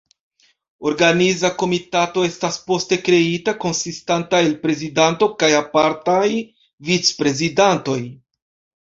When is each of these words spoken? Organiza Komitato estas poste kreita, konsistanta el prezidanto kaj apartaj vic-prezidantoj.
Organiza 0.91 1.49
Komitato 1.63 2.23
estas 2.27 2.57
poste 2.69 2.97
kreita, 3.07 3.53
konsistanta 3.65 4.39
el 4.47 4.55
prezidanto 4.63 5.29
kaj 5.45 5.51
apartaj 5.59 6.25
vic-prezidantoj. 6.89 7.99